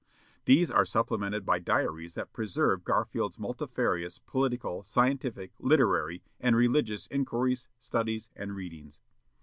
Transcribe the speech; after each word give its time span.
These 0.45 0.71
are 0.71 0.83
supplemented 0.83 1.45
by 1.45 1.59
diaries 1.59 2.15
that 2.15 2.33
preserve 2.33 2.83
Garfield's 2.83 3.37
multifarious, 3.37 4.17
political, 4.17 4.81
scientific, 4.81 5.53
literary, 5.59 6.23
and 6.39 6.55
religious 6.55 7.05
inquiries, 7.11 7.67
studies, 7.77 8.31
and 8.35 8.55
readings. 8.55 8.99